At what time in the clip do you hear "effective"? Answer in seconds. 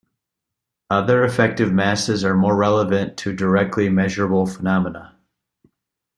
1.23-1.71